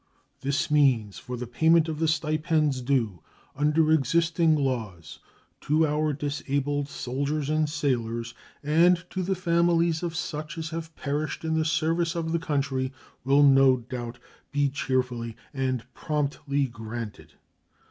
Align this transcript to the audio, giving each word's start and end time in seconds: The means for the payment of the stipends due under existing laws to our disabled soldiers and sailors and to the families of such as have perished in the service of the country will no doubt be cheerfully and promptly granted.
The 0.39 0.67
means 0.71 1.19
for 1.19 1.37
the 1.37 1.45
payment 1.45 1.87
of 1.87 1.99
the 1.99 2.07
stipends 2.07 2.81
due 2.81 3.21
under 3.55 3.91
existing 3.91 4.55
laws 4.55 5.19
to 5.59 5.85
our 5.85 6.11
disabled 6.11 6.89
soldiers 6.89 7.51
and 7.51 7.69
sailors 7.69 8.33
and 8.63 9.05
to 9.11 9.21
the 9.21 9.35
families 9.35 10.01
of 10.01 10.15
such 10.15 10.57
as 10.57 10.71
have 10.71 10.95
perished 10.95 11.45
in 11.45 11.53
the 11.53 11.65
service 11.65 12.15
of 12.15 12.31
the 12.31 12.39
country 12.39 12.91
will 13.23 13.43
no 13.43 13.77
doubt 13.77 14.17
be 14.51 14.69
cheerfully 14.69 15.37
and 15.53 15.85
promptly 15.93 16.65
granted. 16.65 17.33